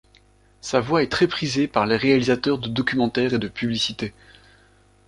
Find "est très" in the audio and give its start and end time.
1.03-1.27